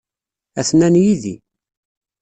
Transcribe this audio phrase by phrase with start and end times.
[0.59, 1.35] Atnan yid-i.